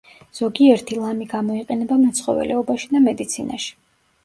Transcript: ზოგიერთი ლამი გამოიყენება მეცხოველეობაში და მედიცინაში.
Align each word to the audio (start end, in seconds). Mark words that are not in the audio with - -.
ზოგიერთი 0.37 0.97
ლამი 1.01 1.27
გამოიყენება 1.33 1.99
მეცხოველეობაში 2.07 2.93
და 2.97 3.05
მედიცინაში. 3.07 3.73